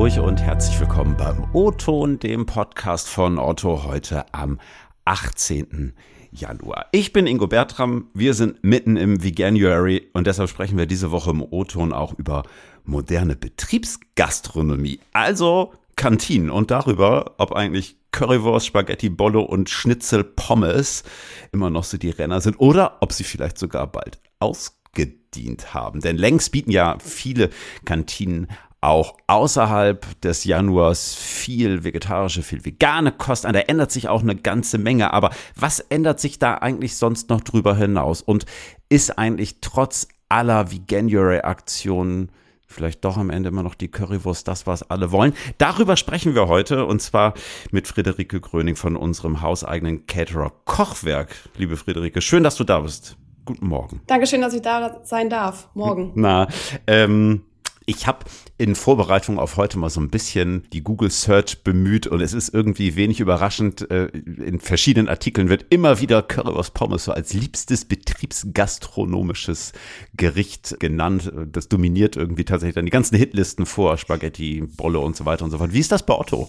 [0.00, 4.58] Hamburg und herzlich willkommen beim O-Ton, dem Podcast von Otto heute am
[5.04, 5.92] 18.
[6.30, 6.86] Januar.
[6.90, 11.32] Ich bin Ingo Bertram, wir sind mitten im Veganuary und deshalb sprechen wir diese Woche
[11.32, 12.44] im O-Ton auch über
[12.84, 21.04] moderne Betriebsgastronomie, also Kantinen und darüber, ob eigentlich Currywurst, Spaghetti, Bollo und Schnitzel Pommes
[21.52, 26.00] immer noch so die Renner sind oder ob sie vielleicht sogar bald ausgedient haben.
[26.00, 27.50] Denn längst bieten ja viele
[27.84, 28.48] Kantinen
[28.80, 33.52] auch außerhalb des Januars viel vegetarische, viel vegane Kost an.
[33.52, 35.12] Da ändert sich auch eine ganze Menge.
[35.12, 38.22] Aber was ändert sich da eigentlich sonst noch drüber hinaus?
[38.22, 38.46] Und
[38.88, 42.30] ist eigentlich trotz aller Veganuary-Aktionen
[42.66, 45.34] vielleicht doch am Ende immer noch die Currywurst das, was alle wollen.
[45.58, 47.34] Darüber sprechen wir heute und zwar
[47.72, 51.34] mit Friederike Gröning von unserem hauseigenen Caterer Kochwerk.
[51.56, 53.16] Liebe Friederike, schön, dass du da bist.
[53.44, 54.00] Guten Morgen.
[54.06, 55.68] Dankeschön, dass ich da sein darf.
[55.74, 56.12] Morgen.
[56.14, 56.46] Na,
[56.86, 57.42] ähm,
[57.90, 58.24] ich habe
[58.56, 62.54] in Vorbereitung auf heute mal so ein bisschen die Google Search bemüht und es ist
[62.54, 63.90] irgendwie wenig überraschend.
[63.90, 69.72] Äh, in verschiedenen Artikeln wird immer wieder Currywurst Pommes so als liebstes betriebsgastronomisches
[70.14, 71.32] Gericht genannt.
[71.50, 75.50] Das dominiert irgendwie tatsächlich dann die ganzen Hitlisten vor Spaghetti, Bolle und so weiter und
[75.50, 75.72] so fort.
[75.72, 76.48] Wie ist das bei Otto?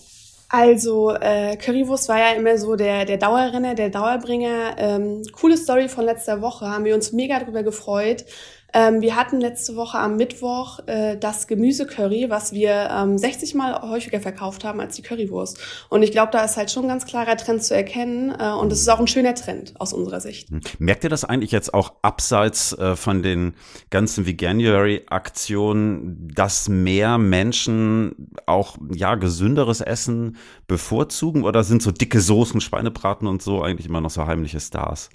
[0.54, 4.76] Also äh, Currywurst war ja immer so der, der Dauerrenner, der Dauerbringer.
[4.78, 8.26] Ähm, coole Story von letzter Woche, haben wir uns mega drüber gefreut.
[8.74, 13.82] Ähm, wir hatten letzte Woche am Mittwoch äh, das Gemüsecurry, was wir ähm, 60 Mal
[13.82, 15.60] häufiger verkauft haben als die Currywurst.
[15.90, 18.34] Und ich glaube, da ist halt schon ein ganz klarer Trend zu erkennen.
[18.38, 20.50] Äh, und es ist auch ein schöner Trend aus unserer Sicht.
[20.50, 20.62] Hm.
[20.80, 23.54] Merkt ihr das eigentlich jetzt auch abseits äh, von den
[23.90, 31.44] ganzen Veganuary-Aktionen, dass mehr Menschen auch ja gesünderes Essen bevorzugen?
[31.44, 35.10] Oder sind so dicke Soßen, Schweinebraten und so eigentlich immer noch so heimliche Stars?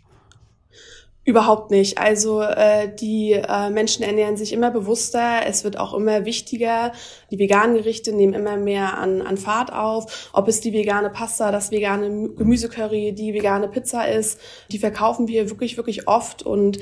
[1.26, 1.98] Überhaupt nicht.
[1.98, 6.92] Also äh, die äh, Menschen ernähren sich immer bewusster, es wird auch immer wichtiger.
[7.32, 10.30] Die veganen Gerichte nehmen immer mehr an, an Fahrt auf.
[10.32, 14.38] Ob es die vegane Pasta, das vegane Gemüsecurry, die vegane Pizza ist,
[14.70, 16.44] die verkaufen wir wirklich, wirklich oft.
[16.44, 16.78] Und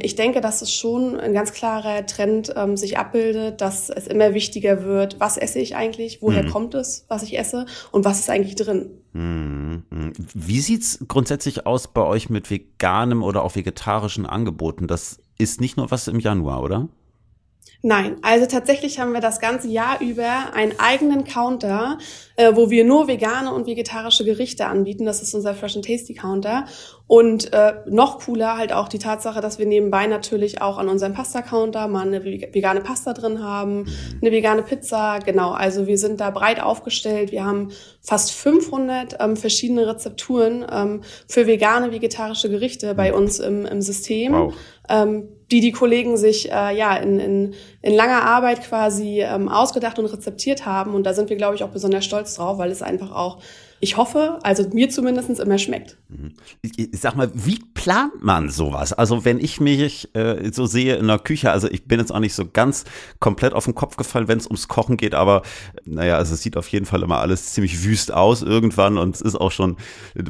[0.00, 4.34] ich denke, dass es schon ein ganz klarer Trend ähm, sich abbildet, dass es immer
[4.34, 6.50] wichtiger wird, was esse ich eigentlich, woher mhm.
[6.50, 8.90] kommt es, was ich esse und was ist eigentlich drin.
[9.12, 9.84] Mhm.
[10.34, 14.86] Wie sieht's grundsätzlich aus bei euch mit veganem oder auch vegetarischen Angeboten?
[14.86, 16.88] Das ist nicht nur was im Januar, oder?
[17.86, 21.98] Nein, also tatsächlich haben wir das ganze Jahr über einen eigenen Counter,
[22.36, 25.04] äh, wo wir nur vegane und vegetarische Gerichte anbieten.
[25.04, 26.64] Das ist unser Fresh and Tasty Counter.
[27.06, 31.12] Und äh, noch cooler halt auch die Tatsache, dass wir nebenbei natürlich auch an unserem
[31.12, 33.86] Pasta-Counter mal eine vegane Pasta drin haben,
[34.22, 35.18] eine vegane Pizza.
[35.18, 37.30] Genau, also wir sind da breit aufgestellt.
[37.30, 43.66] Wir haben fast 500 ähm, verschiedene Rezepturen ähm, für vegane, vegetarische Gerichte bei uns im,
[43.66, 44.32] im System.
[44.32, 44.54] Wow.
[44.88, 49.98] Ähm, die die Kollegen sich äh, ja in, in, in langer Arbeit quasi ähm, ausgedacht
[49.98, 50.94] und rezeptiert haben.
[50.94, 53.38] Und da sind wir, glaube ich, auch besonders stolz drauf, weil es einfach auch
[53.84, 55.98] ich hoffe, also mir zumindest immer schmeckt.
[56.62, 58.94] Ich, sag mal, wie plant man sowas?
[58.94, 62.18] Also wenn ich mich äh, so sehe in der Küche, also ich bin jetzt auch
[62.18, 62.84] nicht so ganz
[63.20, 65.42] komplett auf den Kopf gefallen, wenn es ums Kochen geht, aber
[65.84, 69.20] naja, also es sieht auf jeden Fall immer alles ziemlich wüst aus irgendwann und es
[69.20, 69.76] ist auch schon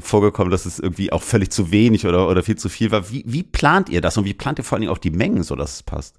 [0.02, 3.08] vorgekommen, dass es irgendwie auch völlig zu wenig oder, oder viel zu viel war.
[3.12, 5.44] Wie, wie plant ihr das und wie plant ihr vor allen Dingen auch die Mengen,
[5.44, 6.16] so dass es passt?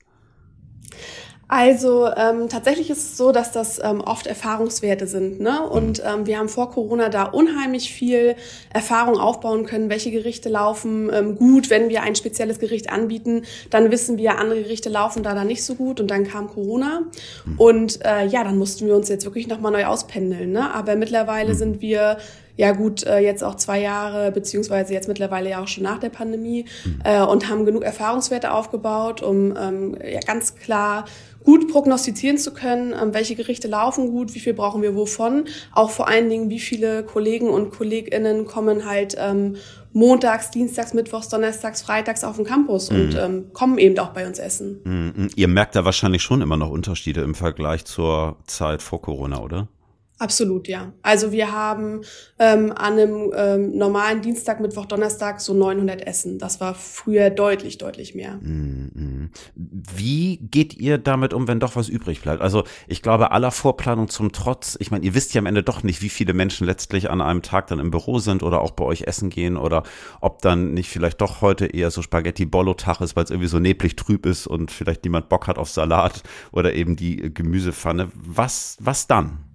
[1.58, 5.40] Also ähm, tatsächlich ist es so, dass das ähm, oft Erfahrungswerte sind.
[5.40, 5.62] Ne?
[5.62, 8.36] Und ähm, wir haben vor Corona da unheimlich viel
[8.74, 11.70] Erfahrung aufbauen können, welche Gerichte laufen ähm, gut.
[11.70, 15.64] Wenn wir ein spezielles Gericht anbieten, dann wissen wir, andere Gerichte laufen da dann nicht
[15.64, 16.02] so gut.
[16.02, 17.04] Und dann kam Corona.
[17.56, 20.52] Und äh, ja, dann mussten wir uns jetzt wirklich nochmal neu auspendeln.
[20.52, 20.74] Ne?
[20.74, 22.18] Aber mittlerweile sind wir
[22.58, 26.10] ja gut, äh, jetzt auch zwei Jahre, beziehungsweise jetzt mittlerweile ja auch schon nach der
[26.10, 27.00] Pandemie mhm.
[27.04, 31.06] äh, und haben genug Erfahrungswerte aufgebaut, um ähm, ja ganz klar
[31.46, 35.92] gut prognostizieren zu können, ähm, welche Gerichte laufen gut, wie viel brauchen wir wovon, auch
[35.92, 39.56] vor allen Dingen, wie viele Kollegen und KollegInnen kommen halt ähm,
[39.94, 43.00] montags, dienstags, mittwochs, donnerstags, freitags auf den Campus mhm.
[43.00, 44.82] und ähm, kommen eben auch bei uns essen.
[44.84, 45.30] Mhm.
[45.36, 49.70] Ihr merkt da wahrscheinlich schon immer noch Unterschiede im Vergleich zur Zeit vor Corona, oder?
[50.17, 50.94] Absolut, ja.
[51.02, 52.02] Also wir haben
[52.40, 56.40] ähm, an einem ähm, normalen Dienstag, Mittwoch, Donnerstag so 900 Essen.
[56.40, 58.38] Das war früher deutlich, deutlich mehr.
[58.41, 59.32] Mhm.
[59.56, 62.41] Wie geht ihr damit um, wenn doch was übrig bleibt?
[62.41, 65.84] Also ich glaube, aller Vorplanung zum Trotz, ich meine, ihr wisst ja am Ende doch
[65.84, 68.85] nicht, wie viele Menschen letztlich an einem Tag dann im Büro sind oder auch bei
[68.85, 69.84] euch essen gehen oder
[70.22, 73.97] ob dann nicht vielleicht doch heute eher so Spaghetti-Bollo-Tag ist, weil es irgendwie so neblig
[73.97, 76.23] trüb ist und vielleicht niemand Bock hat auf Salat
[76.53, 78.12] oder eben die Gemüsepfanne.
[78.16, 79.54] Was, was dann?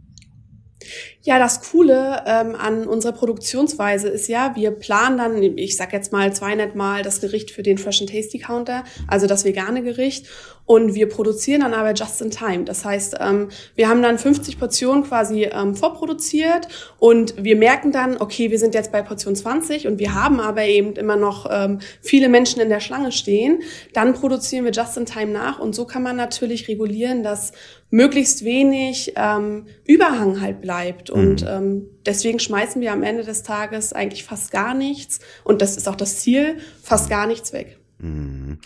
[1.23, 6.13] Ja, das Coole ähm, an unserer Produktionsweise ist ja, wir planen dann, ich sag jetzt
[6.13, 10.27] mal 200 Mal das Gericht für den Fresh and Tasty Counter, also das vegane Gericht.
[10.67, 12.65] Und wir produzieren dann aber just in time.
[12.65, 16.69] Das heißt, ähm, wir haben dann 50 Portionen quasi ähm, vorproduziert
[17.01, 20.65] und wir merken dann, okay, wir sind jetzt bei Portion 20 und wir haben aber
[20.65, 23.63] eben immer noch ähm, viele Menschen in der Schlange stehen.
[23.95, 27.51] Dann produzieren wir just in time nach und so kann man natürlich regulieren, dass
[27.91, 31.11] möglichst wenig ähm, Überhang halt bleibt.
[31.11, 31.49] Und mhm.
[31.49, 35.21] ähm, deswegen schmeißen wir am Ende des Tages eigentlich fast gar nichts.
[35.45, 37.81] Und das ist auch das Ziel, fast gar nichts weg.
[38.03, 38.59] Mhm.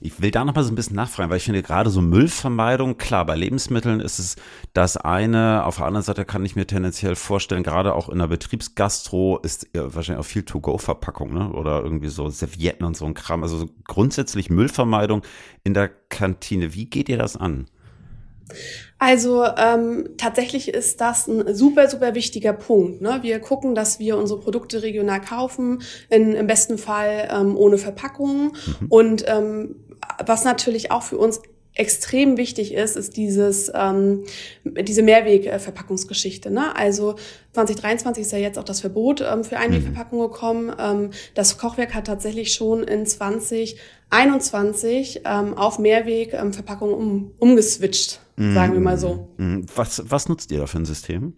[0.00, 2.98] Ich will da noch mal so ein bisschen nachfragen, weil ich finde gerade so Müllvermeidung,
[2.98, 4.36] klar, bei Lebensmitteln ist es
[4.72, 5.64] das eine.
[5.64, 9.68] Auf der anderen Seite kann ich mir tendenziell vorstellen, gerade auch in der Betriebsgastro ist
[9.72, 11.52] ja wahrscheinlich auch viel To-Go-Verpackung, ne?
[11.52, 13.44] Oder irgendwie so Servietten und so ein Kram.
[13.44, 15.22] Also so grundsätzlich Müllvermeidung
[15.62, 16.74] in der Kantine.
[16.74, 17.66] Wie geht ihr das an?
[18.98, 23.02] Also ähm, tatsächlich ist das ein super, super wichtiger Punkt.
[23.02, 23.18] Ne?
[23.22, 28.56] Wir gucken, dass wir unsere Produkte regional kaufen, in, im besten Fall ähm, ohne Verpackung.
[28.80, 28.86] Mhm.
[28.88, 29.76] Und ähm,
[30.24, 31.42] was natürlich auch für uns
[31.76, 34.24] extrem wichtig ist, ist dieses ähm,
[34.64, 36.50] diese Mehrwegverpackungsgeschichte.
[36.50, 36.74] Ne?
[36.74, 37.16] Also
[37.52, 40.72] 2023 ist ja jetzt auch das Verbot ähm, für Einwegverpackungen gekommen.
[40.78, 48.80] Ähm, das Kochwerk hat tatsächlich schon in 2021 ähm, auf Mehrwegverpackungen um, umgeswitcht, sagen wir
[48.80, 49.34] mal so.
[49.38, 49.66] Mhm.
[49.74, 51.34] Was, was nutzt ihr da für ein System?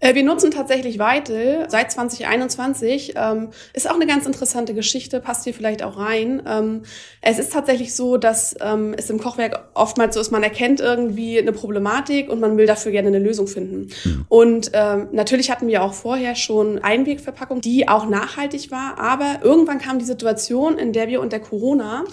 [0.00, 3.14] Äh, wir nutzen tatsächlich Weitel seit 2021.
[3.16, 6.42] Ähm, ist auch eine ganz interessante Geschichte, passt hier vielleicht auch rein.
[6.46, 6.82] Ähm,
[7.20, 11.38] es ist tatsächlich so, dass ähm, es im Kochwerk oftmals so ist, man erkennt irgendwie
[11.38, 13.90] eine Problematik und man will dafür gerne eine Lösung finden.
[14.04, 14.24] Mhm.
[14.28, 19.98] Und natürlich hatten wir auch vorher schon Einwegverpackung, die auch nachhaltig war, aber irgendwann kam
[19.98, 22.04] die Situation, in der wir unter Corona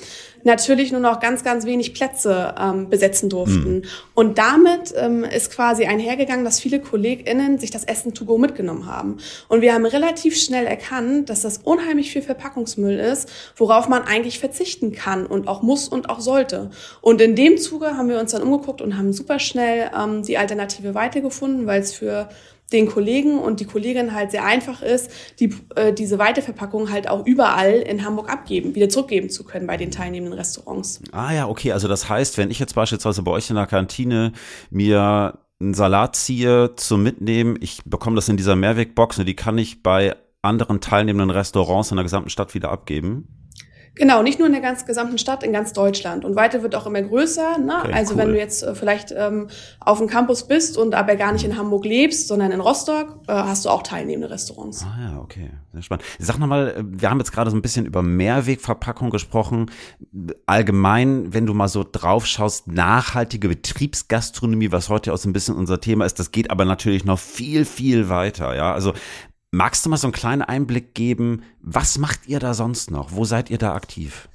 [0.44, 3.78] natürlich nur noch ganz, ganz wenig Plätze ähm, besetzen durften.
[3.78, 3.84] Mhm.
[4.14, 8.86] Und damit ähm, ist quasi einhergegangen, dass viele KollegInnen sich das Essen to go mitgenommen
[8.86, 9.18] haben.
[9.48, 14.40] Und wir haben relativ schnell erkannt, dass das unheimlich viel Verpackungsmüll ist, worauf man eigentlich
[14.40, 16.70] verzichten kann und auch muss und auch sollte.
[17.02, 20.38] Und in dem Zuge haben wir uns dann umgeguckt und haben super schnell ähm, die
[20.38, 22.30] Alternative weitergefunden, weil es für
[22.74, 25.10] den Kollegen und die Kollegin halt sehr einfach ist,
[25.40, 29.78] die, äh, diese Weiterverpackung halt auch überall in Hamburg abgeben, wieder zurückgeben zu können bei
[29.78, 31.02] den teilnehmenden Restaurants.
[31.12, 31.72] Ah ja, okay.
[31.72, 34.34] Also das heißt, wenn ich jetzt beispielsweise bei euch in der Kantine
[34.70, 39.58] mir einen Salat ziehe zum Mitnehmen, ich bekomme das in dieser Mehrwegbox und die kann
[39.58, 43.47] ich bei anderen teilnehmenden Restaurants in der gesamten Stadt wieder abgeben.
[43.98, 46.26] Genau, nicht nur in der ganz gesamten Stadt, in ganz Deutschland.
[46.26, 47.58] Und weiter wird auch immer größer.
[47.58, 47.78] Ne?
[47.84, 48.20] Okay, also cool.
[48.20, 49.48] wenn du jetzt äh, vielleicht ähm,
[49.80, 53.34] auf dem Campus bist und aber gar nicht in Hamburg lebst, sondern in Rostock, äh,
[53.34, 54.86] hast du auch teilnehmende Restaurants.
[54.86, 56.06] Ah ja, okay, sehr spannend.
[56.20, 59.72] Sag nochmal, äh, wir haben jetzt gerade so ein bisschen über Mehrwegverpackung gesprochen.
[60.46, 65.56] Allgemein, wenn du mal so drauf schaust, nachhaltige Betriebsgastronomie, was heute auch so ein bisschen
[65.56, 68.56] unser Thema ist, das geht aber natürlich noch viel, viel weiter.
[68.56, 68.94] Ja, also
[69.52, 71.44] Magst du mal so einen kleinen Einblick geben?
[71.62, 73.14] Was macht ihr da sonst noch?
[73.14, 74.28] Wo seid ihr da aktiv?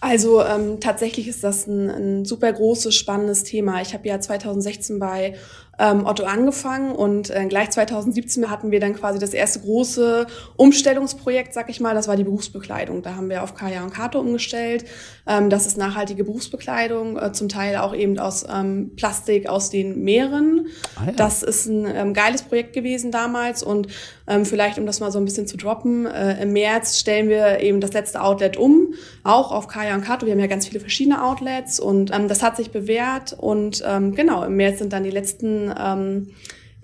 [0.00, 3.80] Also ähm, tatsächlich ist das ein, ein super großes, spannendes Thema.
[3.82, 5.34] Ich habe ja 2016 bei
[5.78, 11.54] ähm, Otto angefangen und äh, gleich 2017 hatten wir dann quasi das erste große Umstellungsprojekt,
[11.54, 13.02] sag ich mal, das war die Berufsbekleidung.
[13.02, 14.84] Da haben wir auf Kaya und Kato umgestellt.
[15.26, 20.02] Ähm, das ist nachhaltige Berufsbekleidung, äh, zum Teil auch eben aus ähm, Plastik aus den
[20.02, 20.66] Meeren.
[20.96, 21.12] Ah, ja.
[21.12, 23.86] Das ist ein ähm, geiles Projekt gewesen damals und
[24.26, 27.60] ähm, vielleicht, um das mal so ein bisschen zu droppen, äh, im März stellen wir
[27.60, 30.26] eben das letzte Outlet um, auch auf Kaya und Kato.
[30.26, 34.14] Wir haben ja ganz viele verschiedene Outlets und ähm, das hat sich bewährt und ähm,
[34.14, 36.30] genau, im März sind dann die letzten ähm,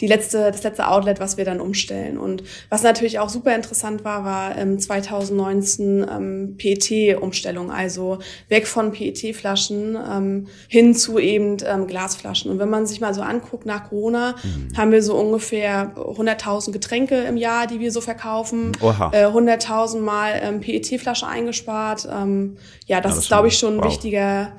[0.00, 2.18] die letzte, das letzte Outlet, was wir dann umstellen.
[2.18, 8.90] Und was natürlich auch super interessant war, war ähm, 2019 ähm, PET-Umstellung, also weg von
[8.90, 12.50] PET-Flaschen ähm, hin zu eben ähm, Glasflaschen.
[12.50, 14.76] Und wenn man sich mal so anguckt, nach Corona mhm.
[14.76, 18.72] haben wir so ungefähr 100.000 Getränke im Jahr, die wir so verkaufen,
[19.12, 22.08] äh, 100.000 Mal ähm, PET-Flasche eingespart.
[22.12, 23.86] Ähm, ja, das, das ist, glaube ich, schon ein wow.
[23.86, 24.52] wichtiger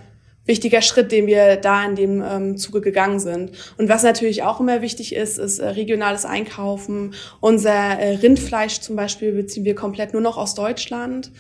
[0.45, 3.51] wichtiger Schritt, den wir da in dem ähm, Zuge gegangen sind.
[3.77, 7.13] Und was natürlich auch immer wichtig ist, ist äh, regionales Einkaufen.
[7.39, 11.31] Unser äh, Rindfleisch zum Beispiel beziehen wir komplett nur noch aus Deutschland,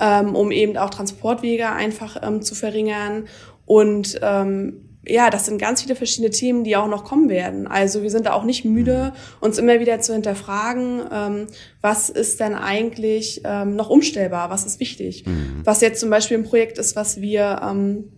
[0.00, 3.28] ähm, um eben auch Transportwege einfach ähm, zu verringern.
[3.64, 7.66] Und ähm, ja, das sind ganz viele verschiedene Themen, die auch noch kommen werden.
[7.66, 11.46] Also wir sind da auch nicht müde, uns immer wieder zu hinterfragen, ähm,
[11.80, 15.24] was ist denn eigentlich ähm, noch umstellbar, was ist wichtig.
[15.26, 15.62] Mhm.
[15.64, 18.12] Was jetzt zum Beispiel ein Projekt ist, was wir ähm,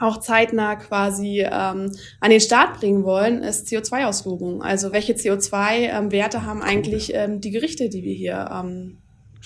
[0.00, 4.62] auch zeitnah quasi ähm, an den Start bringen wollen, ist CO2-Auslobung.
[4.62, 8.98] Also welche CO2-Werte ähm, haben eigentlich ähm, die Gerichte, die wir hier ähm,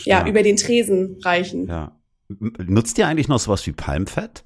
[0.04, 1.66] ja, über den Tresen reichen.
[1.66, 1.92] Ja.
[2.28, 4.44] Nutzt ihr eigentlich noch sowas wie Palmfett?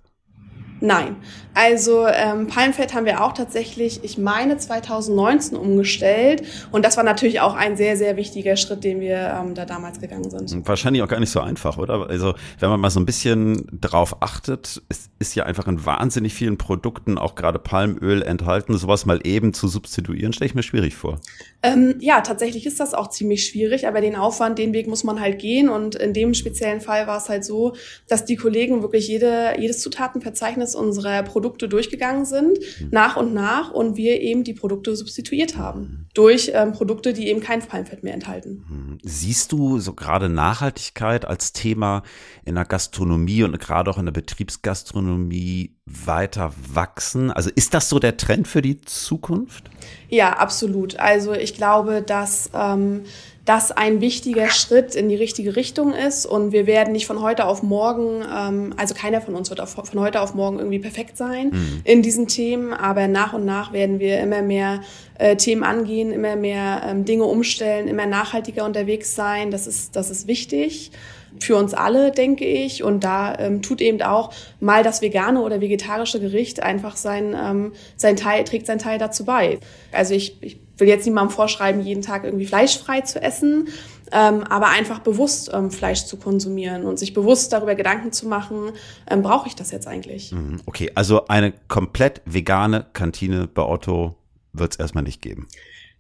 [0.82, 1.14] Nein.
[1.54, 6.42] Also ähm, Palmfett haben wir auch tatsächlich, ich meine, 2019 umgestellt.
[6.72, 10.00] Und das war natürlich auch ein sehr, sehr wichtiger Schritt, den wir ähm, da damals
[10.00, 10.66] gegangen sind.
[10.66, 12.08] Wahrscheinlich auch gar nicht so einfach, oder?
[12.08, 16.34] Also wenn man mal so ein bisschen drauf achtet, es ist ja einfach in wahnsinnig
[16.34, 18.76] vielen Produkten auch gerade Palmöl enthalten.
[18.76, 21.20] Sowas mal eben zu substituieren, stelle ich mir schwierig vor.
[21.62, 25.20] Ähm, ja, tatsächlich ist das auch ziemlich schwierig, aber den Aufwand, den Weg muss man
[25.20, 25.68] halt gehen.
[25.68, 27.74] Und in dem speziellen Fall war es halt so,
[28.08, 32.88] dass die Kollegen wirklich jede, jedes Zutatenverzeichnis unserer Produkte durchgegangen sind, mhm.
[32.90, 37.40] nach und nach, und wir eben die Produkte substituiert haben durch ähm, Produkte, die eben
[37.40, 38.64] kein Palmfett mehr enthalten.
[38.68, 38.98] Mhm.
[39.02, 42.02] Siehst du so gerade Nachhaltigkeit als Thema
[42.44, 47.30] in der Gastronomie und gerade auch in der Betriebsgastronomie weiter wachsen?
[47.30, 49.70] Also ist das so der Trend für die Zukunft?
[50.08, 50.98] Ja, absolut.
[50.98, 53.04] Also ich glaube, dass ähm,
[53.44, 57.46] das ein wichtiger Schritt in die richtige Richtung ist und wir werden nicht von heute
[57.46, 61.16] auf morgen, ähm, also keiner von uns wird auf, von heute auf morgen irgendwie perfekt
[61.16, 61.80] sein mhm.
[61.82, 64.82] in diesen Themen, aber nach und nach werden wir immer mehr
[65.18, 69.50] äh, Themen angehen, immer mehr ähm, Dinge umstellen, immer nachhaltiger unterwegs sein.
[69.50, 70.92] Das ist, das ist wichtig
[71.40, 72.82] für uns alle, denke ich.
[72.82, 77.72] Und da ähm, tut eben auch mal das vegane oder vegetarische Gericht einfach sein, ähm,
[77.96, 79.58] sein Teil, trägt sein Teil dazu bei.
[79.92, 83.68] Also ich, ich will jetzt niemandem vorschreiben, jeden Tag irgendwie fleischfrei zu essen,
[84.10, 88.72] ähm, aber einfach bewusst ähm, Fleisch zu konsumieren und sich bewusst darüber Gedanken zu machen,
[89.08, 90.32] ähm, brauche ich das jetzt eigentlich?
[90.32, 94.16] Mhm, okay, also eine komplett vegane Kantine bei Otto
[94.52, 95.46] wird es erstmal nicht geben.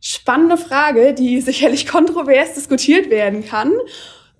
[0.00, 3.72] Spannende Frage, die sicherlich kontrovers diskutiert werden kann.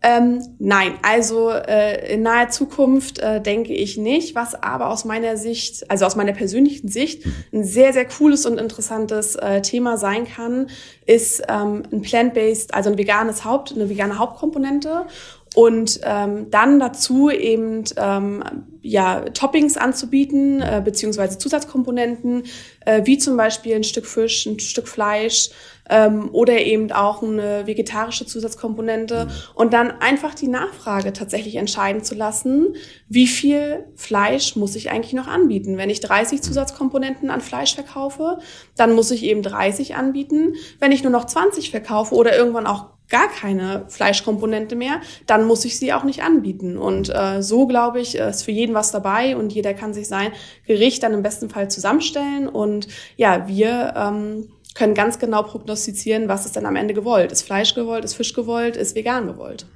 [0.04, 5.36] Ähm, nein, also äh, in naher Zukunft äh, denke ich nicht, was aber aus meiner
[5.36, 7.34] Sicht, also aus meiner persönlichen Sicht, mhm.
[7.52, 10.68] ein sehr, sehr cooles und interessantes äh, Thema sein kann,
[11.06, 15.06] ist ähm, ein plant-based, also ein veganes Haupt, eine vegane Hauptkomponente
[15.54, 18.42] und ähm, dann dazu eben ähm,
[18.80, 22.44] ja Toppings anzubieten äh, beziehungsweise Zusatzkomponenten
[22.86, 25.50] äh, wie zum Beispiel ein Stück Fisch, ein Stück Fleisch
[25.90, 32.14] ähm, oder eben auch eine vegetarische Zusatzkomponente und dann einfach die Nachfrage tatsächlich entscheiden zu
[32.14, 32.74] lassen,
[33.08, 35.76] wie viel Fleisch muss ich eigentlich noch anbieten.
[35.76, 36.42] Wenn ich 30 mhm.
[36.42, 38.38] Zusatzkomponenten an Fleisch verkaufe,
[38.76, 40.54] dann muss ich eben 30 anbieten.
[40.78, 45.64] Wenn ich nur noch 20 verkaufe oder irgendwann auch gar keine Fleischkomponente mehr, dann muss
[45.64, 46.78] ich sie auch nicht anbieten.
[46.78, 50.32] Und äh, so, glaube ich, ist für jeden was dabei und jeder kann sich sein
[50.66, 52.48] Gericht dann im besten Fall zusammenstellen.
[52.48, 57.32] Und ja, wir ähm, können ganz genau prognostizieren, was ist dann am Ende gewollt.
[57.32, 59.66] Ist Fleisch gewollt, ist Fisch gewollt, ist vegan gewollt.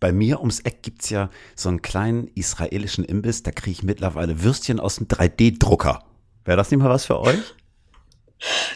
[0.00, 4.42] Bei mir ums Eck gibt's ja so einen kleinen israelischen Imbiss, da kriege ich mittlerweile
[4.42, 6.02] Würstchen aus dem 3D-Drucker.
[6.44, 7.54] Wäre das nicht mal was für euch?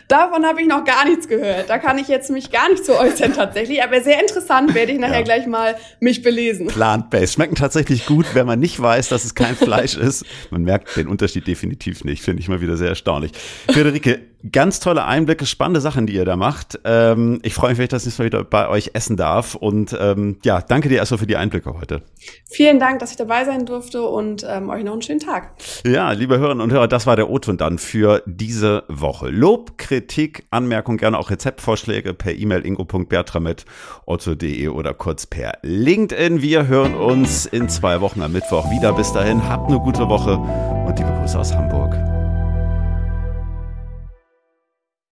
[0.09, 1.71] Davon habe ich noch gar nichts gehört.
[1.71, 3.83] Da kann ich jetzt mich gar nicht zu äußern tatsächlich.
[3.83, 5.25] Aber sehr interessant werde ich nachher ja.
[5.25, 6.67] gleich mal mich belesen.
[6.67, 7.35] Plant-based.
[7.35, 10.25] Schmecken tatsächlich gut, wenn man nicht weiß, dass es kein Fleisch ist.
[10.51, 12.23] Man merkt den Unterschied definitiv nicht.
[12.23, 13.33] Finde ich mal wieder sehr erstaunlich.
[13.69, 14.21] Friederike,
[14.53, 16.81] ganz tolle Einblicke, spannende Sachen, die ihr da macht.
[16.85, 19.55] Ähm, ich freue mich, wenn ich das nächste Mal wieder bei euch essen darf.
[19.55, 22.03] Und ähm, ja, danke dir erstmal für die Einblicke heute.
[22.51, 25.53] Vielen Dank, dass ich dabei sein durfte und ähm, euch noch einen schönen Tag.
[25.87, 29.31] Ja, liebe Hörerinnen und Hörer, das war der O-Ton dann für diese Woche.
[29.31, 36.43] Lob, Kritik, Anmerkung, gerne auch Rezeptvorschläge per E-Mail ingo.bertram.otto.de oder kurz per LinkedIn.
[36.43, 38.93] Wir hören uns in zwei Wochen am Mittwoch wieder.
[38.93, 42.14] Bis dahin, habt eine gute Woche und liebe Grüße aus Hamburg.